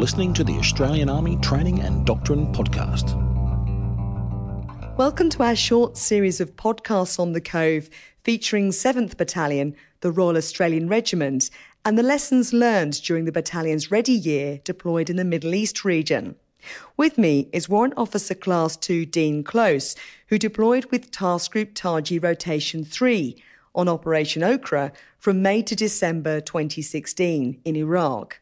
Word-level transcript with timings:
listening 0.00 0.32
to 0.32 0.42
the 0.42 0.56
Australian 0.56 1.10
Army 1.10 1.36
Training 1.42 1.80
and 1.80 2.06
Doctrine 2.06 2.50
Podcast. 2.54 3.14
Welcome 4.96 5.28
to 5.28 5.42
our 5.42 5.54
short 5.54 5.98
series 5.98 6.40
of 6.40 6.56
podcasts 6.56 7.20
on 7.20 7.34
the 7.34 7.40
Cove 7.42 7.90
featuring 8.24 8.70
7th 8.70 9.18
Battalion, 9.18 9.76
the 10.00 10.10
Royal 10.10 10.38
Australian 10.38 10.88
Regiment, 10.88 11.50
and 11.84 11.98
the 11.98 12.02
lessons 12.02 12.54
learned 12.54 12.94
during 13.02 13.26
the 13.26 13.30
battalion's 13.30 13.90
ready 13.90 14.14
year 14.14 14.58
deployed 14.64 15.10
in 15.10 15.16
the 15.16 15.24
Middle 15.24 15.52
East 15.52 15.84
region. 15.84 16.34
With 16.96 17.18
me 17.18 17.50
is 17.52 17.68
Warrant 17.68 17.92
Officer 17.98 18.34
Class 18.34 18.78
2 18.78 19.04
Dean 19.04 19.44
Close, 19.44 19.96
who 20.28 20.38
deployed 20.38 20.86
with 20.86 21.10
Task 21.10 21.52
Group 21.52 21.74
Taji 21.74 22.18
Rotation 22.18 22.86
3 22.86 23.36
on 23.74 23.86
Operation 23.86 24.42
Okra 24.42 24.92
from 25.18 25.42
May 25.42 25.60
to 25.60 25.76
December 25.76 26.40
2016 26.40 27.60
in 27.66 27.76
Iraq. 27.76 28.39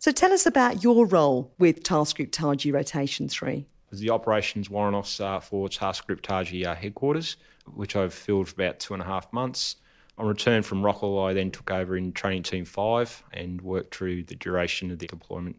So 0.00 0.10
tell 0.12 0.32
us 0.32 0.46
about 0.46 0.82
your 0.82 1.04
role 1.04 1.52
with 1.58 1.82
Task 1.82 2.16
Group 2.16 2.32
Taji 2.32 2.72
Rotation 2.72 3.28
3. 3.28 3.66
As 3.92 4.00
the 4.00 4.08
Operations 4.08 4.70
Warrant 4.70 4.96
Officer 4.96 5.40
for 5.42 5.68
Task 5.68 6.06
Group 6.06 6.22
Taji 6.22 6.64
uh, 6.64 6.74
headquarters, 6.74 7.36
which 7.74 7.94
I've 7.94 8.14
filled 8.14 8.48
for 8.48 8.54
about 8.54 8.80
two 8.80 8.94
and 8.94 9.02
a 9.02 9.04
half 9.04 9.30
months. 9.30 9.76
On 10.16 10.26
return 10.26 10.62
from 10.62 10.80
Rockall, 10.80 11.28
I 11.28 11.34
then 11.34 11.50
took 11.50 11.70
over 11.70 11.98
in 11.98 12.12
Training 12.12 12.44
Team 12.44 12.64
5 12.64 13.24
and 13.34 13.60
worked 13.60 13.94
through 13.94 14.22
the 14.22 14.36
duration 14.36 14.90
of 14.90 15.00
the 15.00 15.06
deployment 15.06 15.56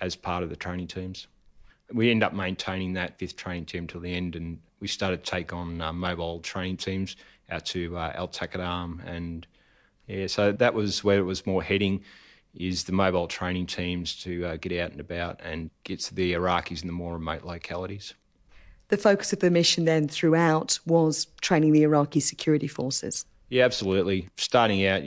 as 0.00 0.16
part 0.16 0.42
of 0.42 0.48
the 0.48 0.56
training 0.56 0.86
teams. 0.86 1.26
We 1.92 2.10
end 2.10 2.22
up 2.22 2.32
maintaining 2.32 2.94
that 2.94 3.18
fifth 3.18 3.36
training 3.36 3.66
team 3.66 3.86
till 3.86 4.00
the 4.00 4.14
end, 4.14 4.36
and 4.36 4.58
we 4.80 4.88
started 4.88 5.22
to 5.22 5.30
take 5.30 5.52
on 5.52 5.82
uh, 5.82 5.92
mobile 5.92 6.40
training 6.40 6.78
teams 6.78 7.16
out 7.50 7.66
to 7.66 7.94
uh, 7.98 8.12
Al 8.14 8.28
Taqaddum, 8.28 9.06
and 9.06 9.46
yeah, 10.06 10.28
so 10.28 10.50
that 10.50 10.72
was 10.72 11.04
where 11.04 11.18
it 11.18 11.24
was 11.24 11.44
more 11.44 11.62
heading. 11.62 12.02
Is 12.54 12.84
the 12.84 12.92
mobile 12.92 13.28
training 13.28 13.66
teams 13.66 14.14
to 14.24 14.44
uh, 14.44 14.56
get 14.56 14.72
out 14.78 14.90
and 14.90 15.00
about 15.00 15.40
and 15.42 15.70
get 15.84 16.00
to 16.00 16.14
the 16.14 16.34
Iraqis 16.34 16.82
in 16.82 16.86
the 16.86 16.92
more 16.92 17.14
remote 17.14 17.44
localities. 17.44 18.12
The 18.88 18.98
focus 18.98 19.32
of 19.32 19.38
the 19.38 19.50
mission 19.50 19.86
then 19.86 20.06
throughout 20.06 20.78
was 20.84 21.28
training 21.40 21.72
the 21.72 21.82
Iraqi 21.82 22.20
security 22.20 22.68
forces. 22.68 23.24
Yeah, 23.48 23.64
absolutely. 23.64 24.28
Starting 24.36 24.86
out, 24.86 25.02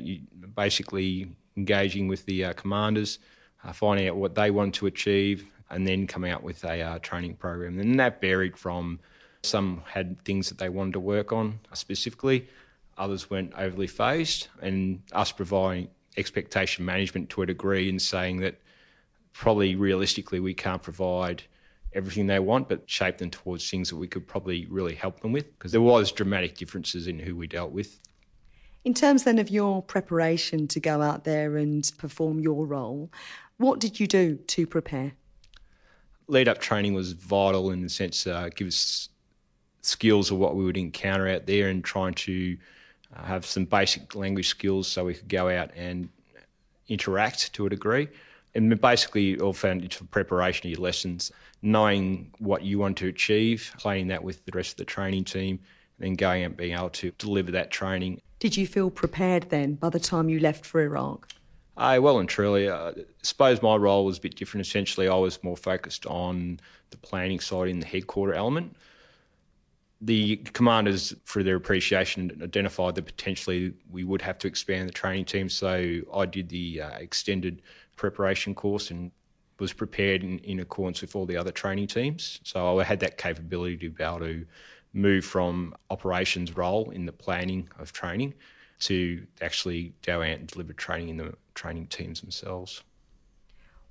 basically 0.55 1.31
engaging 1.55 2.07
with 2.07 2.25
the 2.25 2.45
uh, 2.45 2.53
commanders, 2.53 3.19
uh, 3.63 3.73
finding 3.73 4.07
out 4.07 4.15
what 4.15 4.33
they 4.33 4.49
wanted 4.49 4.73
to 4.75 4.87
achieve, 4.87 5.45
and 5.69 5.87
then 5.87 6.07
coming 6.07 6.31
out 6.31 6.41
with 6.43 6.63
a 6.63 6.81
uh, 6.81 6.99
training 6.99 7.35
program. 7.35 7.80
And 7.80 7.99
that 7.99 8.21
varied 8.21 8.57
from 8.57 8.99
some 9.43 9.83
had 9.85 10.19
things 10.25 10.49
that 10.49 10.57
they 10.57 10.69
wanted 10.69 10.93
to 10.93 10.99
work 10.99 11.31
on 11.31 11.59
specifically, 11.73 12.47
others 12.97 13.30
weren't 13.30 13.53
overly 13.55 13.87
phased, 13.87 14.47
and 14.61 15.02
us 15.11 15.31
providing 15.31 15.89
expectation 16.17 16.85
management 16.85 17.30
to 17.30 17.41
a 17.41 17.45
degree 17.45 17.89
and 17.89 18.02
saying 18.02 18.38
that 18.41 18.59
probably 19.33 19.75
realistically 19.75 20.39
we 20.39 20.53
can't 20.53 20.81
provide 20.81 21.44
everything 21.94 22.27
they 22.27 22.39
want, 22.39 22.69
but 22.69 22.89
shape 22.89 23.17
them 23.17 23.30
towards 23.30 23.69
things 23.69 23.89
that 23.89 23.95
we 23.95 24.08
could 24.08 24.27
probably 24.27 24.66
really 24.67 24.95
help 24.95 25.21
them 25.21 25.31
with 25.31 25.52
because 25.58 25.71
there 25.71 25.81
was 25.81 26.11
dramatic 26.11 26.58
differences 26.58 27.08
in 27.08 27.19
who 27.19 27.36
we 27.36 27.47
dealt 27.47 27.71
with. 27.71 27.99
In 28.83 28.93
terms 28.93 29.23
then 29.23 29.39
of 29.39 29.49
your 29.49 29.81
preparation 29.81 30.67
to 30.67 30.80
go 30.80 31.02
out 31.02 31.23
there 31.23 31.58
and 31.58 31.89
perform 31.97 32.39
your 32.39 32.66
role, 32.66 33.09
what 33.58 33.80
did 33.80 33.99
you 33.99 34.05
do 34.05 34.36
to 34.36 34.67
prepare? 34.67 35.13
Lead 36.27 36.47
up 36.47 36.59
training 36.59 36.93
was 36.93 37.13
vital 37.13 37.71
in 37.71 37.81
the 37.81 37.89
sense 37.89 38.27
uh, 38.27 38.49
gives 38.55 39.09
skills 39.81 40.31
of 40.31 40.38
what 40.38 40.55
we 40.55 40.63
would 40.63 40.77
encounter 40.77 41.27
out 41.27 41.45
there 41.45 41.69
and 41.69 41.83
trying 41.83 42.13
to 42.13 42.58
have 43.14 43.45
some 43.45 43.66
basic 43.66 44.16
language 44.16 44.48
skills 44.48 44.88
so 44.88 45.06
we 45.06 45.14
could 45.14 45.30
go 45.30 45.50
out 45.50 45.72
and 45.75 46.09
interact 46.88 47.53
to 47.53 47.66
a 47.66 47.70
degree. 47.70 48.08
And 48.53 48.80
basically, 48.80 49.38
all 49.39 49.53
found 49.53 49.84
into 49.84 50.06
preparation 50.06 50.67
of 50.67 50.72
your 50.72 50.81
lessons, 50.81 51.31
knowing 51.61 52.32
what 52.39 52.64
you 52.64 52.80
want 52.80 52.98
to 52.98 53.08
achieve, 53.08 53.73
playing 53.77 54.08
that 54.08 54.23
with 54.23 54.45
the 54.45 54.52
rest 54.54 54.71
of 54.71 54.77
the 54.77 54.86
training 54.86 55.26
team, 55.26 55.60
and 55.99 56.08
then 56.08 56.14
going 56.14 56.44
out 56.44 56.48
and 56.48 56.58
being 56.58 56.73
able 56.73 56.89
to 56.92 57.11
deliver 57.17 57.52
that 57.52 57.70
training. 57.70 58.21
Did 58.39 58.55
you 58.55 58.65
feel 58.65 58.89
prepared 58.89 59.49
then 59.49 59.76
by 59.76 59.89
the 59.89 59.99
time 59.99 60.30
you 60.30 60.39
left 60.39 60.65
for 60.65 60.82
Iraq? 60.82 61.27
Uh, 61.76 61.99
well 62.02 62.20
and 62.20 62.30
truly. 62.30 62.70
Uh, 62.70 62.92
I 62.92 63.04
suppose 63.23 63.61
my 63.61 63.76
role 63.76 64.05
was 64.05 64.17
a 64.17 64.21
bit 64.21 64.36
different. 64.36 64.65
Essentially, 64.65 65.10
I 65.10 65.15
was 65.15 65.44
more 65.44 65.58
focused 65.58 66.05
on 66.05 66.61
the 66.92 66.98
planning 66.98 67.42
side 67.42 67.67
in 67.67 67.80
the 67.80 67.86
headquarter 67.86 68.33
element 68.33 68.77
the 70.05 70.38
commanders, 70.54 71.16
through 71.26 71.43
their 71.43 71.55
appreciation, 71.55 72.39
identified 72.43 72.93
that 72.95 73.05
potentially 73.05 73.73
we 73.89 74.04
would 74.04 74.21
have 74.21 74.38
to 74.39 74.48
expand 74.48 74.88
the 74.88 74.93
training 74.93 75.26
team. 75.26 75.49
So 75.49 75.99
I 76.14 76.26
did 76.27 76.48
the 76.48 76.82
uh, 76.82 76.89
extended 76.98 77.64
preparation 77.95 78.54
course 78.54 78.92
and 78.92 79.11
was 79.60 79.73
prepared 79.73 80.23
in, 80.23 80.38
in, 80.39 80.60
accordance 80.60 81.02
with 81.02 81.15
all 81.15 81.26
the 81.26 81.38
other 81.38 81.52
training 81.52 81.88
teams. 81.88 82.39
So 82.44 82.80
I 82.80 82.83
had 82.83 82.99
that 82.99 83.17
capability 83.17 83.77
to 83.77 83.89
be 83.89 84.04
able 84.04 84.20
to 84.20 84.45
move 84.94 85.26
from 85.26 85.73
operations 85.89 86.55
role 86.55 86.92
in 86.92 87.05
the 87.05 87.11
planning 87.11 87.67
of 87.80 87.92
training 87.92 88.33
to 88.82 89.26
actually 89.42 89.94
go 90.05 90.21
out 90.21 90.38
and 90.38 90.48
deliver 90.48 90.73
training 90.73 91.10
in 91.10 91.17
the 91.17 91.33
training 91.55 91.88
teams 91.88 92.21
themselves. 92.21 92.83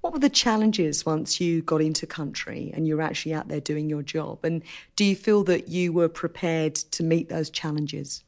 What 0.05 0.13
were 0.13 0.19
the 0.19 0.29
challenges 0.29 1.07
once 1.07 1.41
you 1.41 1.63
got 1.63 1.81
into 1.81 2.07
country 2.07 2.71
and 2.75 2.87
you 2.87 2.95
were 2.95 3.03
actually 3.03 3.33
out 3.33 3.49
there 3.49 3.59
doing 3.59 3.89
your 3.89 4.03
job? 4.03 4.45
And 4.45 4.63
do 4.97 5.05
you 5.07 5.17
feel 5.17 5.45
that 5.45 5.69
you 5.69 5.95
were 5.95 6.11
prepared 6.11 6.75
to 6.75 7.03
meet 7.03 7.31
those 7.31 7.49
challenges? 7.49 8.23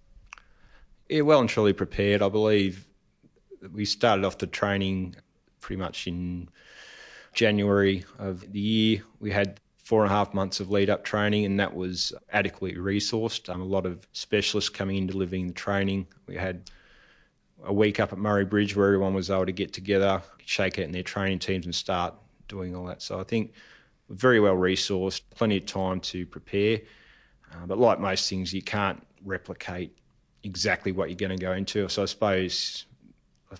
Yeah, 1.10 1.20
well 1.20 1.38
and 1.38 1.50
truly 1.50 1.74
prepared. 1.74 2.22
I 2.22 2.30
believe 2.30 2.86
we 3.74 3.84
started 3.84 4.24
off 4.24 4.38
the 4.38 4.46
training 4.46 5.16
pretty 5.60 5.78
much 5.78 6.06
in 6.06 6.48
January 7.34 8.06
of 8.18 8.50
the 8.50 8.58
year. 8.58 9.02
We 9.20 9.30
had 9.30 9.60
four 9.76 10.02
and 10.02 10.10
a 10.10 10.14
half 10.14 10.32
months 10.32 10.60
of 10.60 10.70
lead 10.70 10.88
up 10.88 11.04
training, 11.04 11.44
and 11.44 11.60
that 11.60 11.76
was 11.76 12.10
adequately 12.32 12.78
resourced. 12.78 13.50
Um, 13.50 13.60
a 13.60 13.66
lot 13.66 13.84
of 13.84 14.08
specialists 14.12 14.70
coming 14.70 14.96
in 14.96 15.08
delivering 15.08 15.48
the 15.48 15.52
training. 15.52 16.06
We 16.26 16.36
had 16.36 16.70
a 17.64 17.72
week 17.72 18.00
up 18.00 18.12
at 18.12 18.18
Murray 18.18 18.44
Bridge 18.44 18.76
where 18.76 18.86
everyone 18.86 19.14
was 19.14 19.30
able 19.30 19.46
to 19.46 19.52
get 19.52 19.72
together, 19.72 20.22
shake 20.44 20.78
out 20.78 20.84
in 20.84 20.92
their 20.92 21.02
training 21.02 21.38
teams 21.38 21.66
and 21.66 21.74
start 21.74 22.14
doing 22.48 22.74
all 22.74 22.84
that. 22.86 23.02
So 23.02 23.18
I 23.18 23.24
think 23.24 23.52
very 24.08 24.40
well 24.40 24.54
resourced, 24.54 25.22
plenty 25.34 25.56
of 25.56 25.66
time 25.66 26.00
to 26.00 26.26
prepare. 26.26 26.80
Uh, 27.52 27.66
but 27.66 27.78
like 27.78 27.98
most 27.98 28.28
things, 28.28 28.52
you 28.52 28.62
can't 28.62 29.04
replicate 29.24 29.96
exactly 30.42 30.92
what 30.92 31.08
you're 31.08 31.16
going 31.16 31.36
to 31.36 31.44
go 31.44 31.52
into. 31.52 31.88
So 31.88 32.02
I 32.02 32.06
suppose 32.06 32.86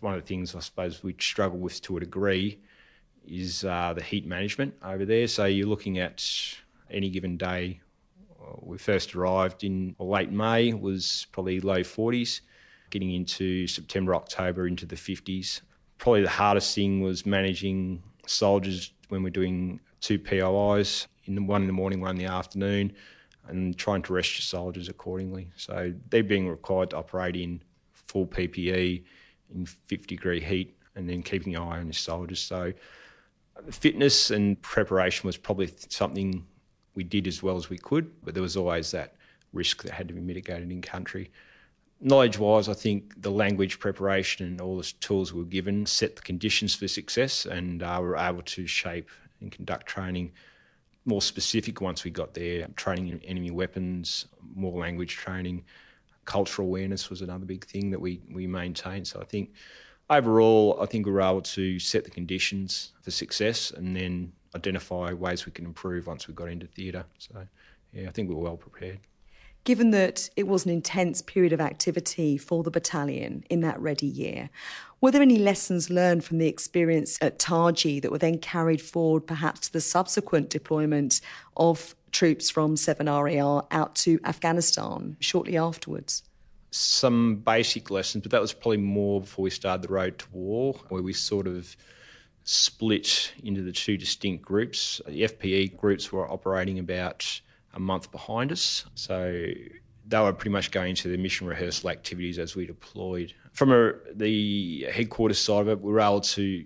one 0.00 0.14
of 0.14 0.20
the 0.20 0.26
things 0.26 0.54
I 0.54 0.60
suppose 0.60 1.02
we 1.02 1.14
struggle 1.18 1.58
with 1.58 1.80
to 1.82 1.96
a 1.96 2.00
degree 2.00 2.60
is 3.26 3.64
uh, 3.64 3.92
the 3.96 4.02
heat 4.02 4.26
management 4.26 4.74
over 4.84 5.04
there. 5.04 5.26
So 5.26 5.46
you're 5.46 5.66
looking 5.66 5.98
at 5.98 6.24
any 6.90 7.08
given 7.08 7.36
day. 7.36 7.80
We 8.60 8.78
first 8.78 9.16
arrived 9.16 9.64
in 9.64 9.96
late 9.98 10.30
May 10.30 10.72
was 10.72 11.26
probably 11.32 11.60
low 11.60 11.80
40s 11.80 12.42
getting 12.91 13.12
into 13.12 13.66
September, 13.66 14.14
October 14.14 14.66
into 14.66 14.86
the 14.86 14.97
50s. 14.97 15.60
Probably 15.98 16.22
the 16.22 16.28
hardest 16.28 16.74
thing 16.74 17.00
was 17.00 17.24
managing 17.24 18.02
soldiers 18.26 18.92
when 19.08 19.22
we're 19.22 19.30
doing 19.30 19.80
two 20.00 20.19
POIs, 20.19 21.06
in 21.24 21.47
one 21.47 21.62
in 21.62 21.66
the 21.66 21.72
morning, 21.72 22.00
one 22.00 22.10
in 22.10 22.16
the 22.16 22.30
afternoon, 22.30 22.92
and 23.48 23.76
trying 23.76 24.02
to 24.02 24.12
rest 24.12 24.36
your 24.36 24.42
soldiers 24.42 24.88
accordingly. 24.88 25.50
So 25.56 25.92
they're 26.10 26.22
being 26.22 26.48
required 26.48 26.91
to 26.91 26.97
operate 26.97 27.36
in 27.36 27.62
full 27.92 28.26
PPE 28.26 29.04
in 29.54 29.66
50 29.66 30.16
degree 30.16 30.41
heat 30.41 30.76
and 30.94 31.08
then 31.08 31.22
keeping 31.22 31.54
an 31.54 31.62
eye 31.62 31.78
on 31.78 31.86
your 31.86 31.92
soldiers. 31.92 32.41
So 32.41 32.72
uh, 33.56 33.70
fitness 33.70 34.30
and 34.30 34.60
preparation 34.62 35.26
was 35.26 35.36
probably 35.36 35.72
something 35.88 36.44
we 36.94 37.04
did 37.04 37.26
as 37.26 37.42
well 37.42 37.56
as 37.56 37.68
we 37.68 37.78
could, 37.78 38.10
but 38.24 38.34
there 38.34 38.42
was 38.42 38.56
always 38.56 38.91
that 38.92 39.14
risk 39.53 39.82
that 39.82 39.92
had 39.92 40.08
to 40.08 40.14
be 40.14 40.20
mitigated 40.20 40.70
in 40.70 40.82
country 40.82 41.30
knowledge 42.00 42.38
wise, 42.38 42.68
I 42.68 42.74
think 42.74 43.20
the 43.20 43.30
language 43.30 43.78
preparation 43.78 44.47
and 44.47 44.60
all 44.60 44.76
the 44.78 44.92
tools 45.00 45.32
we 45.32 45.41
were 45.41 45.47
given 45.47 45.86
set 45.86 46.16
the 46.16 46.22
conditions 46.22 46.74
for 46.74 46.88
success, 46.88 47.47
and 47.47 47.82
uh, 47.82 47.98
we 48.00 48.06
were 48.06 48.16
able 48.16 48.42
to 48.42 48.66
shape 48.66 49.10
and 49.41 49.50
conduct 49.50 49.86
training 49.86 50.32
more 51.04 51.22
specific 51.22 51.80
once 51.80 52.04
we 52.04 52.10
got 52.10 52.34
there. 52.34 52.66
Training 52.76 53.09
in 53.09 53.21
enemy 53.21 53.50
weapons, 53.50 54.26
more 54.54 54.78
language 54.78 55.15
training, 55.15 55.65
cultural 56.24 56.66
awareness 56.66 57.09
was 57.09 57.22
another 57.22 57.44
big 57.44 57.65
thing 57.65 57.91
that 57.91 58.00
we, 58.00 58.21
we 58.32 58.47
maintained. 58.47 59.06
So 59.06 59.21
I 59.21 59.24
think 59.24 59.53
overall, 60.10 60.78
I 60.82 60.86
think 60.86 61.06
we 61.06 61.12
were 61.12 61.22
able 61.22 61.42
to 61.42 61.78
set 61.78 62.04
the 62.04 62.10
conditions 62.10 62.92
for 63.03 63.12
success 63.12 63.71
and 63.71 63.97
then 63.97 64.32
identify 64.54 65.12
ways 65.12 65.47
we 65.47 65.53
can 65.53 65.65
improve 65.65 66.06
once 66.06 66.26
we 66.26 66.34
got 66.34 66.48
into 66.48 66.66
theatre. 66.66 67.04
So 67.18 67.47
yeah, 67.92 68.09
I 68.09 68.10
think 68.10 68.28
we 68.28 68.34
were 68.34 68.42
well 68.42 68.56
prepared. 68.56 68.98
Given 69.66 69.91
that 69.91 70.30
it 70.36 70.47
was 70.47 70.65
an 70.65 70.71
intense 70.71 71.21
period 71.21 71.53
of 71.53 71.60
activity 71.60 72.39
for 72.39 72.63
the 72.63 72.71
battalion 72.71 73.42
in 73.51 73.63
that 73.63 73.80
ready 73.80 74.07
year, 74.07 74.48
were 75.01 75.10
there 75.10 75.21
any 75.21 75.39
lessons 75.39 75.91
learned 75.91 76.22
from 76.22 76.39
the 76.39 76.47
experience 76.47 77.18
at 77.21 77.41
Taji 77.41 77.98
that 77.98 78.13
were 78.13 78.18
then 78.18 78.39
carried 78.39 78.80
forward 78.80 79.27
perhaps 79.27 79.63
to 79.63 79.72
the 79.72 79.80
subsequent 79.80 80.51
deployment 80.51 81.21
of 81.57 81.97
troops 82.13 82.48
from 82.48 82.77
7RAR 82.77 83.66
out 83.72 83.97
to 83.97 84.21
Afghanistan 84.22 85.16
shortly 85.18 85.59
afterwards? 85.59 86.22
Some 86.71 87.42
basic 87.45 87.91
lessons, 87.91 88.22
but 88.22 88.30
that 88.30 88.41
was 88.41 88.53
probably 88.53 88.77
more 88.77 89.21
before 89.21 89.42
we 89.42 89.51
started 89.51 89.83
the 89.83 89.92
road 89.92 90.16
to 90.21 90.27
war, 90.30 90.74
where 90.91 91.03
we 91.03 91.12
sort 91.12 91.48
of 91.48 91.77
split 92.45 93.33
into 93.42 93.62
the 93.62 93.72
two 93.72 93.97
distinct 93.97 94.45
groups. 94.45 95.01
The 95.09 95.22
FPE 95.22 95.77
groups 95.77 96.12
were 96.12 96.30
operating 96.30 96.78
about 96.78 97.41
a 97.76 97.80
month 97.80 98.10
behind 98.10 98.50
us, 98.50 98.86
so 98.94 99.46
they 100.08 100.18
were 100.18 100.32
pretty 100.32 100.50
much 100.50 100.70
going 100.70 100.94
to 100.96 101.08
the 101.08 101.16
mission 101.16 101.46
rehearsal 101.46 101.90
activities 101.90 102.38
as 102.38 102.56
we 102.56 102.66
deployed. 102.66 103.34
From 103.52 103.70
a, 103.70 103.92
the 104.14 104.86
headquarters 104.90 105.38
side 105.38 105.60
of 105.60 105.68
it, 105.68 105.80
we 105.80 105.92
were 105.92 106.00
able 106.00 106.22
to 106.22 106.64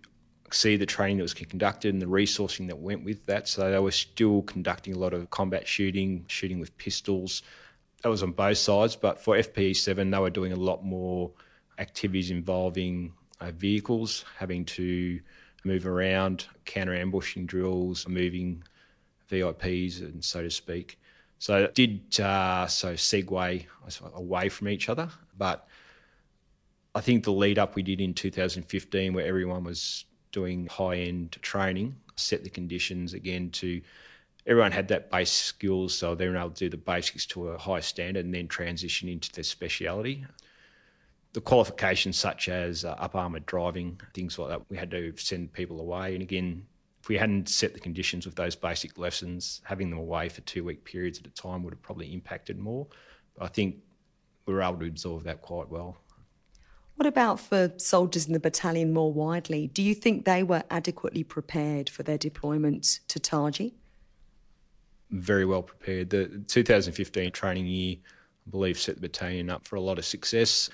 see 0.52 0.76
the 0.76 0.86
training 0.86 1.18
that 1.18 1.22
was 1.24 1.34
conducted 1.34 1.92
and 1.92 2.02
the 2.02 2.06
resourcing 2.06 2.66
that 2.68 2.78
went 2.78 3.04
with 3.04 3.26
that. 3.26 3.48
So 3.48 3.70
they 3.70 3.78
were 3.78 3.90
still 3.90 4.42
conducting 4.42 4.94
a 4.94 4.98
lot 4.98 5.12
of 5.12 5.30
combat 5.30 5.66
shooting, 5.66 6.24
shooting 6.28 6.60
with 6.60 6.76
pistols. 6.76 7.42
That 8.02 8.08
was 8.08 8.22
on 8.22 8.32
both 8.32 8.58
sides, 8.58 8.96
but 8.96 9.22
for 9.22 9.36
FPE 9.36 9.76
7, 9.76 10.10
they 10.10 10.18
were 10.18 10.30
doing 10.30 10.52
a 10.52 10.56
lot 10.56 10.84
more 10.84 11.32
activities 11.78 12.30
involving 12.30 13.12
uh, 13.40 13.50
vehicles, 13.52 14.24
having 14.38 14.64
to 14.64 15.20
move 15.64 15.86
around, 15.86 16.46
counter 16.64 16.94
ambushing 16.94 17.46
drills, 17.46 18.06
moving 18.08 18.62
VIPs, 19.30 20.00
and 20.00 20.24
so 20.24 20.42
to 20.42 20.50
speak. 20.50 20.98
So 21.38 21.64
it 21.64 21.74
did 21.74 22.20
uh, 22.20 22.66
so 22.66 22.94
segue 22.94 23.64
away 24.14 24.48
from 24.48 24.68
each 24.68 24.88
other, 24.88 25.08
but 25.38 25.66
I 26.94 27.00
think 27.00 27.24
the 27.24 27.32
lead 27.32 27.58
up 27.58 27.76
we 27.76 27.82
did 27.82 28.00
in 28.00 28.12
2015, 28.12 29.14
where 29.14 29.26
everyone 29.26 29.64
was 29.64 30.04
doing 30.32 30.66
high 30.66 30.96
end 30.96 31.32
training, 31.40 31.96
set 32.16 32.44
the 32.44 32.50
conditions 32.50 33.14
again 33.14 33.50
to 33.50 33.80
everyone 34.46 34.72
had 34.72 34.88
that 34.88 35.10
base 35.10 35.30
skills, 35.30 35.96
so 35.96 36.14
they 36.14 36.28
were 36.28 36.36
able 36.36 36.50
to 36.50 36.64
do 36.64 36.68
the 36.68 36.76
basics 36.76 37.26
to 37.26 37.48
a 37.48 37.58
high 37.58 37.80
standard 37.80 38.24
and 38.24 38.34
then 38.34 38.48
transition 38.48 39.08
into 39.08 39.32
their 39.32 39.44
speciality. 39.44 40.24
The 41.32 41.40
qualifications 41.40 42.16
such 42.16 42.48
as 42.48 42.84
uh, 42.84 42.96
up 42.98 43.14
armoured 43.14 43.46
driving, 43.46 44.00
things 44.14 44.38
like 44.38 44.48
that, 44.48 44.62
we 44.68 44.76
had 44.76 44.90
to 44.90 45.12
send 45.16 45.52
people 45.52 45.80
away. 45.80 46.14
And 46.14 46.22
again, 46.22 46.66
if 47.00 47.08
we 47.08 47.16
hadn't 47.16 47.48
set 47.48 47.72
the 47.72 47.80
conditions 47.80 48.26
with 48.26 48.34
those 48.34 48.54
basic 48.54 48.98
lessons, 48.98 49.62
having 49.64 49.88
them 49.88 49.98
away 49.98 50.28
for 50.28 50.42
two 50.42 50.64
week 50.64 50.84
periods 50.84 51.18
at 51.18 51.26
a 51.26 51.30
time 51.30 51.62
would 51.62 51.72
have 51.72 51.82
probably 51.82 52.12
impacted 52.12 52.58
more. 52.58 52.86
But 53.36 53.44
I 53.44 53.48
think 53.48 53.76
we 54.46 54.52
were 54.52 54.62
able 54.62 54.78
to 54.80 54.86
absorb 54.86 55.24
that 55.24 55.40
quite 55.40 55.70
well. 55.70 55.96
What 56.96 57.06
about 57.06 57.40
for 57.40 57.72
soldiers 57.78 58.26
in 58.26 58.34
the 58.34 58.40
battalion 58.40 58.92
more 58.92 59.10
widely? 59.10 59.68
Do 59.68 59.82
you 59.82 59.94
think 59.94 60.26
they 60.26 60.42
were 60.42 60.62
adequately 60.70 61.24
prepared 61.24 61.88
for 61.88 62.02
their 62.02 62.18
deployment 62.18 63.00
to 63.08 63.18
Taji? 63.18 63.74
Very 65.10 65.46
well 65.46 65.62
prepared. 65.62 66.10
The 66.10 66.26
2015 66.46 67.32
training 67.32 67.66
year, 67.66 67.96
I 68.46 68.50
believe, 68.50 68.78
set 68.78 68.96
the 68.96 69.00
battalion 69.00 69.48
up 69.48 69.66
for 69.66 69.76
a 69.76 69.80
lot 69.80 69.98
of 69.98 70.04
success. 70.04 70.68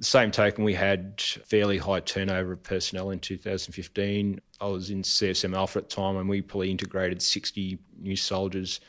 Same 0.00 0.30
token, 0.30 0.64
we 0.64 0.72
had 0.72 1.20
fairly 1.20 1.76
high 1.76 2.00
turnover 2.00 2.52
of 2.52 2.62
personnel 2.62 3.10
in 3.10 3.18
2015. 3.18 4.40
I 4.58 4.66
was 4.66 4.88
in 4.88 5.02
CSM 5.02 5.54
Alpha 5.54 5.78
at 5.78 5.90
the 5.90 5.94
time, 5.94 6.16
and 6.16 6.26
we 6.26 6.40
probably 6.40 6.70
integrated 6.70 7.20
60 7.20 7.78
new 7.98 8.16
soldiers 8.16 8.80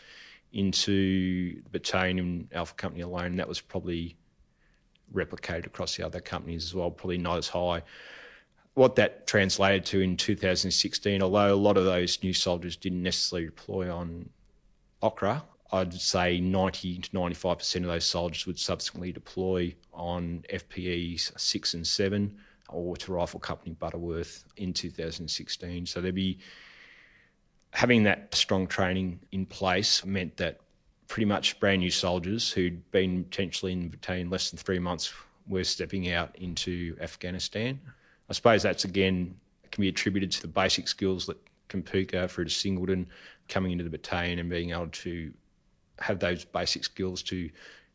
into 0.53 1.61
the 1.63 1.69
battalion 1.69 2.17
in 2.17 2.47
Alpha 2.53 2.73
Company 2.75 3.01
alone. 3.01 3.35
That 3.35 3.47
was 3.47 3.59
probably 3.59 4.15
replicated 5.13 5.65
across 5.65 5.97
the 5.97 6.05
other 6.05 6.21
companies 6.21 6.63
as 6.63 6.73
well, 6.73 6.89
probably 6.89 7.17
not 7.17 7.37
as 7.37 7.49
high. 7.49 7.83
What 8.73 8.95
that 8.95 9.27
translated 9.27 9.83
to 9.87 9.99
in 9.99 10.15
2016, 10.15 11.21
although 11.21 11.53
a 11.53 11.55
lot 11.55 11.75
of 11.75 11.83
those 11.83 12.23
new 12.23 12.33
soldiers 12.33 12.77
didn't 12.77 13.03
necessarily 13.03 13.47
deploy 13.47 13.93
on 13.93 14.29
Okra, 15.01 15.43
I'd 15.71 15.93
say 15.93 16.39
90 16.39 16.99
to 16.99 17.09
95% 17.11 17.75
of 17.77 17.83
those 17.83 18.05
soldiers 18.05 18.45
would 18.45 18.59
subsequently 18.59 19.11
deploy 19.11 19.73
on 19.93 20.43
FPEs 20.51 21.39
6 21.39 21.73
and 21.73 21.87
7 21.87 22.37
or 22.69 22.97
to 22.97 23.13
Rifle 23.13 23.39
Company 23.39 23.73
Butterworth 23.79 24.45
in 24.57 24.73
2016. 24.73 25.85
So 25.85 26.01
there'd 26.01 26.15
be 26.15 26.39
having 27.71 28.03
that 28.03 28.33
strong 28.35 28.67
training 28.67 29.19
in 29.31 29.45
place 29.45 30.05
meant 30.05 30.37
that 30.37 30.59
pretty 31.07 31.25
much 31.25 31.59
brand 31.59 31.79
new 31.81 31.91
soldiers 31.91 32.51
who'd 32.51 32.89
been 32.91 33.23
potentially 33.25 33.71
in 33.71 33.89
battalion 33.89 34.29
less 34.29 34.49
than 34.49 34.57
three 34.57 34.79
months 34.79 35.13
were 35.47 35.63
stepping 35.63 36.11
out 36.11 36.35
into 36.35 36.95
Afghanistan. 37.01 37.79
I 38.29 38.33
suppose 38.33 38.63
that's 38.63 38.85
again 38.85 39.35
can 39.71 39.81
be 39.81 39.87
attributed 39.89 40.31
to 40.31 40.41
the 40.41 40.47
basic 40.47 40.87
skills 40.87 41.25
that 41.25 41.37
Kapooka 41.69 42.29
through 42.29 42.45
to 42.45 42.49
Singleton 42.49 43.07
coming 43.47 43.71
into 43.71 43.83
the 43.83 43.89
battalion 43.89 44.39
and 44.39 44.49
being 44.49 44.71
able 44.71 44.87
to 44.87 45.33
have 46.01 46.19
those 46.19 46.43
basic 46.45 46.83
skills 46.83 47.23
to 47.23 47.49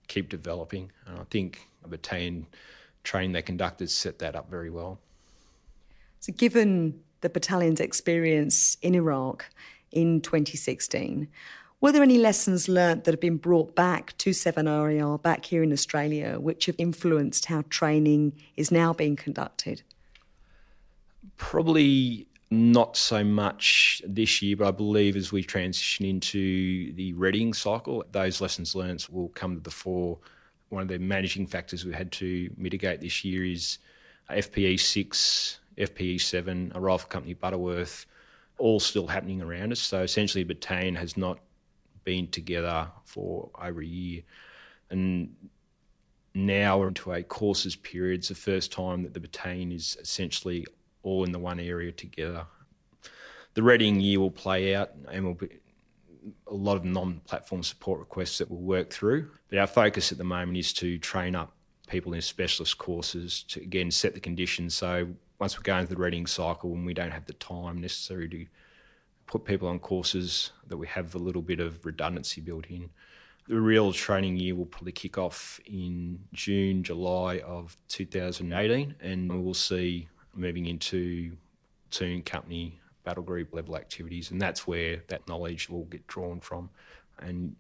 keep 0.09 0.29
developing. 0.29 0.91
And 1.07 1.19
I 1.19 1.25
think 1.25 1.69
battalion 1.87 2.47
training 3.05 3.33
they 3.33 3.43
conducted 3.43 3.91
set 3.91 4.19
that 4.19 4.35
up 4.35 4.51
very 4.51 4.71
well. 4.71 4.99
So, 6.21 6.33
given 6.33 7.01
the 7.21 7.29
battalion's 7.29 7.81
experience 7.81 8.77
in 8.83 8.95
Iraq 8.95 9.47
in 9.93 10.21
2016, 10.21 11.29
were 11.81 11.93
there 11.93 12.03
any 12.03 12.19
lessons 12.19 12.69
learnt 12.69 13.05
that 13.05 13.13
have 13.13 13.21
been 13.21 13.37
brought 13.37 13.75
back 13.75 14.17
to 14.19 14.31
7RAR 14.31 15.23
back 15.23 15.45
here 15.45 15.63
in 15.63 15.73
Australia 15.73 16.41
which 16.41 16.67
have 16.67 16.75
influenced 16.79 17.47
how 17.47 17.63
training 17.69 18.33
is 18.57 18.71
now 18.71 18.93
being 18.93 19.15
conducted? 19.15 19.83
Probably 21.37 22.27
not 22.51 22.97
so 22.97 23.25
much 23.25 24.01
this 24.07 24.41
year, 24.41 24.57
but 24.57 24.69
I 24.69 24.71
believe 24.71 25.17
as 25.17 25.33
we 25.33 25.43
transition 25.43 26.07
into 26.07 26.93
the 26.93 27.13
readying 27.15 27.53
cycle, 27.53 28.05
those 28.13 28.41
lessons 28.41 28.75
learned 28.75 29.05
will 29.11 29.29
come 29.31 29.57
to 29.57 29.61
the 29.61 29.71
fore. 29.71 30.19
One 30.69 30.83
of 30.83 30.89
the 30.89 30.99
managing 30.99 31.47
factors 31.47 31.85
we 31.85 31.93
had 31.93 32.13
to 32.13 32.51
mitigate 32.57 33.01
this 33.01 33.25
year 33.25 33.45
is 33.45 33.79
FPE 34.31 34.79
6, 34.79 35.61
FPE 35.79 36.21
7, 36.21 36.73
a 36.75 36.81
rifle 36.81 37.09
company, 37.09 37.35
Butterworth, 37.35 38.07
all 38.59 38.81
still 38.81 39.09
happening 39.09 39.43
around 39.43 39.73
us. 39.73 39.81
So 39.81 40.03
essentially, 40.03 40.45
battalion 40.45 40.95
has 40.95 41.17
not 41.17 41.41
been 42.05 42.29
together 42.29 42.89
for 43.05 43.51
over 43.61 43.81
a 43.81 43.87
year. 43.87 44.23
And 44.91 45.35
now 46.35 46.79
we're 46.79 46.89
into 46.89 47.13
a 47.13 47.23
courses 47.23 47.77
period. 47.77 48.21
It's 48.21 48.29
the 48.29 48.35
first 48.35 48.73
time 48.73 49.03
that 49.03 49.15
the 49.15 49.21
battalion 49.21 49.73
is 49.73 49.97
essentially 50.01 50.65
all 51.07 51.25
in 51.25 51.33
the 51.33 51.39
one 51.39 51.61
area 51.61 51.93
together. 51.93 52.45
The 53.55 53.63
readying 53.63 54.01
year 54.01 54.21
will 54.21 54.31
play 54.31 54.75
out 54.75 54.91
and 55.11 55.25
will 55.25 55.35
be 55.35 55.49
a 56.49 56.55
lot 56.55 56.77
of 56.77 56.85
non-platform 56.85 57.63
support 57.63 58.01
requests 58.01 58.39
that 58.39 58.51
we'll 58.51 58.61
work 58.61 58.91
through. 58.91 59.31
But 59.49 59.59
our 59.59 59.67
focus 59.67 60.13
at 60.13 60.19
the 60.19 60.25
moment 60.25 60.59
is 60.59 60.73
to 60.75 60.99
train 60.99 61.35
up 61.35 61.53
people 61.87 62.13
in 62.15 62.21
specialist 62.21 62.77
courses 62.79 63.45
to 63.45 63.61
again 63.63 63.91
set 63.91 64.15
the 64.15 64.21
conditions. 64.21 64.75
So 64.75 65.09
once 65.39 65.57
we 65.57 65.63
go 65.63 65.77
into 65.77 65.95
the 65.95 66.01
readying 66.01 66.27
cycle 66.27 66.73
and 66.75 66.85
we 66.85 66.95
don't 66.95 67.13
have 67.13 67.27
the 67.27 67.35
time 67.35 67.81
necessary 67.81 68.29
to 68.29 68.47
put 69.27 69.45
people 69.45 69.69
on 69.69 69.79
courses 69.79 70.51
that 70.67 70.77
we 70.77 70.87
have 70.89 71.15
a 71.15 71.19
little 71.19 71.43
bit 71.43 71.61
of 71.61 71.85
redundancy 71.87 72.41
built 72.41 72.67
in. 72.67 72.91
The 73.49 73.61
real 73.61 73.93
training 73.93 74.39
year 74.39 74.57
will 74.57 74.67
probably 74.67 74.93
kick 74.93 75.19
off 75.19 75.61
in 75.67 76.19
June, 76.33 76.83
July 76.83 77.39
of 77.41 77.77
2018, 77.89 78.97
and 79.01 79.33
we 79.33 79.39
will 79.39 79.55
see 79.55 80.09
moving 80.37 80.67
into 80.67 81.37
platoon, 81.91 82.23
company, 82.23 82.81
battle 83.05 83.23
group 83.23 83.55
level 83.55 83.77
activities, 83.77 84.31
and 84.31 84.41
that's 84.41 84.67
where 84.67 85.03
that 85.09 85.27
knowledge 85.29 85.69
will 85.69 85.85
get 85.85 86.07
drawn 86.07 86.41
from. 86.41 86.71
And 87.19 87.57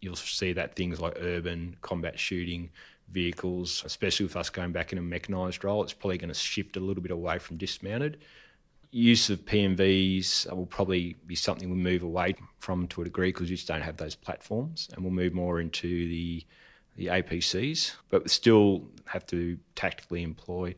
you'll 0.00 0.16
see 0.16 0.52
that 0.52 0.76
things 0.76 1.00
like 1.00 1.16
urban 1.20 1.76
combat 1.80 2.18
shooting, 2.18 2.70
vehicles, 3.10 3.82
especially 3.84 4.26
with 4.26 4.36
us 4.36 4.50
going 4.50 4.72
back 4.72 4.92
in 4.92 4.98
a 4.98 5.02
mechanised 5.02 5.64
role, 5.64 5.82
it's 5.82 5.92
probably 5.92 6.18
going 6.18 6.28
to 6.28 6.34
shift 6.34 6.76
a 6.76 6.80
little 6.80 7.02
bit 7.02 7.12
away 7.12 7.38
from 7.38 7.56
dismounted 7.56 8.18
use 8.94 9.28
of 9.28 9.44
PMVs 9.44 10.50
will 10.54 10.66
probably 10.66 11.16
be 11.26 11.34
something 11.34 11.68
we 11.68 11.76
move 11.76 12.04
away 12.04 12.36
from 12.60 12.86
to 12.86 13.00
a 13.00 13.04
degree 13.04 13.30
because 13.30 13.50
we 13.50 13.56
just 13.56 13.66
don't 13.66 13.82
have 13.82 13.96
those 13.96 14.14
platforms, 14.14 14.88
and 14.92 15.04
we'll 15.04 15.12
move 15.12 15.34
more 15.34 15.60
into 15.60 16.08
the 16.08 16.44
the 16.96 17.06
APCs, 17.06 17.92
but 18.08 18.22
we 18.22 18.28
still 18.28 18.84
have 19.06 19.26
to 19.26 19.58
tactically 19.74 20.22
employ. 20.22 20.76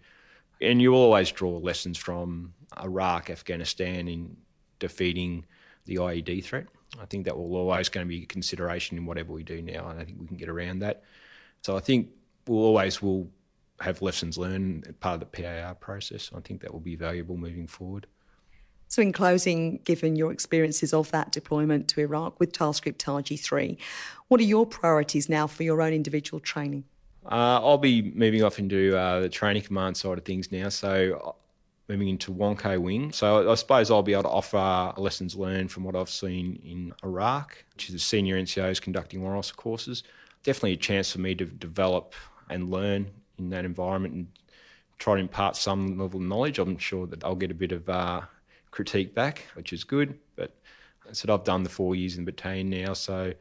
And 0.60 0.80
you 0.80 0.94
always 0.94 1.30
draw 1.30 1.58
lessons 1.58 1.98
from 1.98 2.54
Iraq, 2.80 3.30
Afghanistan 3.30 4.08
in 4.08 4.36
defeating 4.78 5.44
the 5.84 5.96
IED 5.96 6.44
threat. 6.44 6.66
I 7.00 7.04
think 7.06 7.25
that 7.25 7.36
will 7.36 7.54
always 7.56 7.88
going 7.88 8.06
to 8.06 8.08
be 8.08 8.22
a 8.22 8.26
consideration 8.26 8.96
in 8.96 9.06
whatever 9.06 9.32
we 9.32 9.42
do 9.42 9.60
now, 9.60 9.88
and 9.88 10.00
I 10.00 10.04
think 10.04 10.18
we 10.20 10.26
can 10.26 10.36
get 10.36 10.48
around 10.48 10.80
that. 10.80 11.02
So 11.62 11.76
I 11.76 11.80
think 11.80 12.10
we'll 12.46 12.64
always 12.64 13.02
will 13.02 13.28
have 13.80 14.00
lessons 14.00 14.38
learned 14.38 14.94
part 15.00 15.14
of 15.14 15.20
the 15.20 15.42
PAR 15.42 15.75
process. 15.75 16.30
I 16.34 16.40
think 16.40 16.62
that 16.62 16.72
will 16.72 16.80
be 16.80 16.96
valuable 16.96 17.36
moving 17.36 17.66
forward. 17.66 18.06
So, 18.88 19.02
in 19.02 19.12
closing, 19.12 19.78
given 19.78 20.14
your 20.14 20.30
experiences 20.30 20.94
of 20.94 21.10
that 21.10 21.32
deployment 21.32 21.88
to 21.88 22.00
Iraq 22.00 22.38
with 22.38 22.52
Task 22.52 22.84
Group 22.84 22.98
Taji 22.98 23.36
3, 23.36 23.76
what 24.28 24.40
are 24.40 24.44
your 24.44 24.64
priorities 24.64 25.28
now 25.28 25.48
for 25.48 25.64
your 25.64 25.82
own 25.82 25.92
individual 25.92 26.38
training? 26.38 26.84
Uh, 27.30 27.61
I'll 27.61 27.78
be 27.78 28.12
moving 28.14 28.42
off 28.45 28.59
into 28.59 28.97
uh, 28.97 29.21
the 29.21 29.28
training 29.28 29.62
command 29.62 29.97
side 29.97 30.18
of 30.18 30.25
things 30.25 30.52
now. 30.52 30.68
So, 30.68 31.21
uh, 31.25 31.33
moving 31.88 32.09
into 32.09 32.33
WONCO 32.33 32.80
Wing. 32.80 33.12
So, 33.12 33.50
I 33.50 33.54
suppose 33.56 33.90
I'll 33.90 34.02
be 34.02 34.12
able 34.12 34.25
to 34.25 34.28
offer 34.28 34.92
lessons 35.00 35.35
learned 35.35 35.71
from 35.71 35.85
what 35.85 35.97
I've 35.97 36.11
seen 36.11 36.61
in 36.64 36.92
Iraq, 37.04 37.64
which 37.75 37.88
is 37.88 37.95
the 37.95 37.99
senior 37.99 38.40
NCOs 38.40 38.80
conducting 38.80 39.23
warrant 39.23 39.38
officer 39.38 39.54
courses. 39.54 40.02
Definitely 40.45 40.75
a 40.75 40.76
chance 40.76 41.11
for 41.11 41.21
me 41.21 41.35
to 41.35 41.45
develop 41.45 42.14
and 42.49 42.71
learn 42.71 43.11
in 43.38 43.50
that 43.50 43.64
environment 43.64 44.14
and 44.14 44.26
try 44.99 45.14
to 45.14 45.21
impart 45.21 45.56
some 45.56 45.99
level 45.99 46.21
of 46.21 46.26
knowledge. 46.26 46.59
I'm 46.59 46.78
sure 46.78 47.06
that 47.09 47.25
I'll 47.25 47.35
get 47.35 47.50
a 47.50 47.54
bit 47.54 47.73
of 47.73 47.88
uh, 47.88 48.21
critique 48.71 49.14
back, 49.14 49.47
which 49.54 49.73
is 49.73 49.85
good. 49.85 50.18
But 50.37 50.54
I 51.09 51.12
said 51.12 51.30
I've 51.30 51.45
done 51.45 51.62
the 51.62 51.71
four 51.71 51.95
years 51.95 52.16
in 52.16 52.25
the 52.25 52.33
battalion 52.33 52.71
now, 52.71 52.92
so 52.92 53.33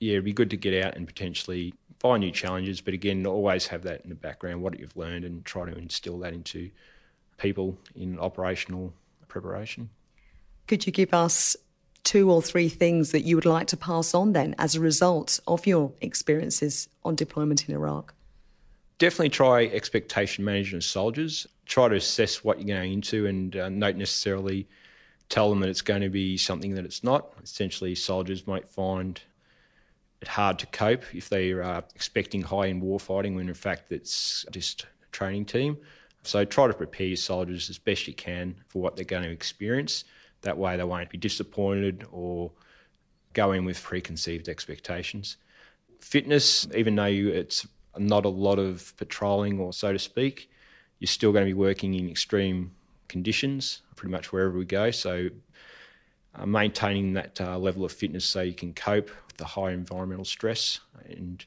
yeah, 0.00 0.12
it'd 0.12 0.24
be 0.24 0.32
good 0.32 0.50
to 0.50 0.56
get 0.56 0.84
out 0.84 0.96
and 0.96 1.06
potentially 1.06 1.74
find 2.04 2.20
new 2.20 2.30
challenges. 2.30 2.82
But 2.82 2.92
again, 2.92 3.24
always 3.24 3.66
have 3.68 3.82
that 3.84 4.02
in 4.02 4.10
the 4.10 4.14
background, 4.14 4.60
what 4.60 4.78
you've 4.78 4.94
learned, 4.94 5.24
and 5.24 5.42
try 5.42 5.64
to 5.64 5.74
instill 5.74 6.18
that 6.18 6.34
into 6.34 6.70
people 7.38 7.78
in 7.96 8.18
operational 8.18 8.92
preparation. 9.26 9.88
Could 10.66 10.84
you 10.84 10.92
give 10.92 11.14
us 11.14 11.56
two 12.02 12.30
or 12.30 12.42
three 12.42 12.68
things 12.68 13.12
that 13.12 13.22
you 13.22 13.36
would 13.36 13.46
like 13.46 13.68
to 13.68 13.78
pass 13.78 14.12
on 14.12 14.34
then 14.34 14.54
as 14.58 14.74
a 14.74 14.80
result 14.80 15.40
of 15.46 15.66
your 15.66 15.92
experiences 16.02 16.90
on 17.04 17.14
deployment 17.14 17.66
in 17.66 17.74
Iraq? 17.74 18.12
Definitely 18.98 19.30
try 19.30 19.64
expectation 19.64 20.44
management 20.44 20.84
of 20.84 20.90
soldiers. 20.90 21.46
Try 21.64 21.88
to 21.88 21.94
assess 21.94 22.44
what 22.44 22.58
you're 22.58 22.76
going 22.76 22.92
into 22.92 23.26
and 23.26 23.56
uh, 23.56 23.70
not 23.70 23.96
necessarily 23.96 24.68
tell 25.30 25.48
them 25.48 25.60
that 25.60 25.70
it's 25.70 25.80
going 25.80 26.02
to 26.02 26.10
be 26.10 26.36
something 26.36 26.74
that 26.74 26.84
it's 26.84 27.02
not. 27.02 27.32
Essentially, 27.42 27.94
soldiers 27.94 28.46
might 28.46 28.68
find 28.68 29.22
it 30.24 30.28
hard 30.28 30.58
to 30.58 30.66
cope 30.66 31.04
if 31.14 31.28
they 31.28 31.52
are 31.52 31.62
uh, 31.62 31.82
expecting 31.94 32.40
high 32.40 32.68
end 32.68 32.82
warfighting 32.82 33.34
when 33.34 33.48
in 33.48 33.54
fact 33.54 33.92
it's 33.92 34.46
just 34.50 34.84
a 34.84 35.10
training 35.12 35.44
team. 35.44 35.76
So 36.22 36.42
try 36.46 36.66
to 36.66 36.72
prepare 36.72 37.08
your 37.08 37.16
soldiers 37.16 37.68
as 37.68 37.76
best 37.76 38.08
you 38.08 38.14
can 38.14 38.56
for 38.68 38.80
what 38.80 38.96
they're 38.96 39.04
going 39.04 39.24
to 39.24 39.30
experience. 39.30 40.04
That 40.40 40.56
way 40.56 40.78
they 40.78 40.84
won't 40.84 41.10
be 41.10 41.18
disappointed 41.18 42.06
or 42.10 42.50
go 43.34 43.52
in 43.52 43.66
with 43.66 43.82
preconceived 43.82 44.48
expectations. 44.48 45.36
Fitness, 46.00 46.66
even 46.74 46.96
though 46.96 47.04
you, 47.04 47.28
it's 47.28 47.66
not 47.98 48.24
a 48.24 48.30
lot 48.30 48.58
of 48.58 48.96
patrolling 48.96 49.60
or 49.60 49.74
so 49.74 49.92
to 49.92 49.98
speak, 49.98 50.50
you're 51.00 51.06
still 51.06 51.32
going 51.32 51.44
to 51.44 51.50
be 51.50 51.54
working 51.68 51.92
in 51.92 52.08
extreme 52.08 52.72
conditions 53.08 53.82
pretty 53.94 54.10
much 54.10 54.32
wherever 54.32 54.56
we 54.56 54.64
go. 54.64 54.90
So 54.90 55.28
uh, 56.36 56.46
maintaining 56.46 57.12
that 57.14 57.40
uh, 57.40 57.58
level 57.58 57.84
of 57.84 57.92
fitness 57.92 58.24
so 58.24 58.40
you 58.42 58.54
can 58.54 58.72
cope 58.72 59.10
with 59.26 59.36
the 59.36 59.44
high 59.44 59.70
environmental 59.70 60.24
stress 60.24 60.80
and 61.06 61.44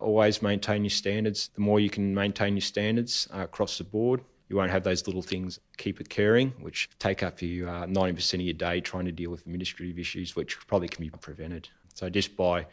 always 0.00 0.42
maintain 0.42 0.82
your 0.82 0.90
standards. 0.90 1.50
The 1.54 1.60
more 1.60 1.78
you 1.78 1.90
can 1.90 2.14
maintain 2.14 2.54
your 2.54 2.62
standards 2.62 3.28
uh, 3.34 3.40
across 3.40 3.78
the 3.78 3.84
board, 3.84 4.22
you 4.48 4.56
won't 4.56 4.70
have 4.70 4.82
those 4.82 5.06
little 5.06 5.22
things 5.22 5.60
keep 5.76 6.00
occurring, 6.00 6.52
which 6.60 6.88
take 6.98 7.22
up 7.22 7.40
you 7.40 7.68
uh, 7.68 7.86
90% 7.86 8.34
of 8.34 8.40
your 8.40 8.54
day 8.54 8.80
trying 8.80 9.04
to 9.04 9.12
deal 9.12 9.30
with 9.30 9.42
administrative 9.42 9.98
issues, 9.98 10.34
which 10.34 10.58
probably 10.66 10.88
can 10.88 11.04
be 11.04 11.10
prevented. 11.10 11.68
So 11.94 12.10
just 12.10 12.36
by 12.36 12.66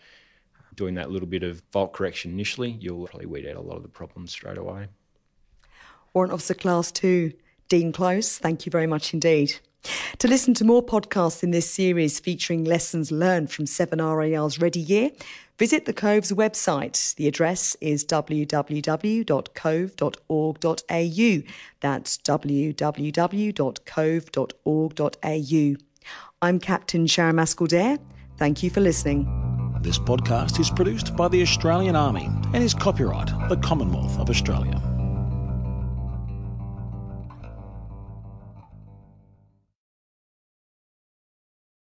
doing 0.76 0.96
that 0.96 1.12
little 1.12 1.28
bit 1.28 1.44
of 1.44 1.62
fault 1.72 1.94
correction 1.94 2.32
initially, 2.32 2.78
you'll 2.80 3.06
probably 3.08 3.28
weed 3.28 3.48
out 3.48 3.58
a 3.58 3.62
lot 3.62 3.76
of 3.76 3.84
the 3.84 3.90
problems 3.90 4.32
straight 4.32 4.58
away. 4.58 4.88
Warrant 6.14 6.34
Officer 6.34 6.56
Class 6.56 6.92
2, 6.92 7.34
Dean 7.70 7.92
Close, 7.92 8.40
thank 8.40 8.66
you 8.66 8.72
very 8.72 8.88
much 8.88 9.14
indeed. 9.14 9.60
To 10.20 10.28
listen 10.28 10.54
to 10.56 10.66
more 10.66 10.84
podcasts 10.86 11.44
in 11.44 11.52
this 11.52 11.70
series 11.70 12.20
featuring 12.20 12.64
lessons 12.64 13.12
learned 13.12 13.52
from 13.52 13.66
7RAR's 13.66 14.60
Ready 14.60 14.80
Year, 14.80 15.12
visit 15.58 15.86
the 15.86 15.94
Cove's 15.94 16.32
website. 16.32 17.16
The 17.16 17.28
address 17.28 17.76
is 17.82 18.06
www.cove.org.au. 18.06 19.24
That's 21.80 22.18
www.cove.org.au. 22.18 23.04
I'm 26.40 26.60
Captain 26.60 27.08
Sharon 27.08 27.36
Mascaldare. 27.36 28.00
Thank 28.38 28.62
you 28.62 28.70
for 28.70 28.82
listening. 28.82 29.26
This 29.82 29.98
podcast 29.98 30.60
is 30.60 30.70
produced 30.70 31.16
by 31.16 31.28
the 31.28 31.42
Australian 31.42 31.96
Army 31.96 32.26
and 32.54 32.58
is 32.58 32.74
copyright 32.74 33.32
the 33.50 33.58
Commonwealth 33.58 34.20
of 34.20 34.30
Australia. 34.30 34.87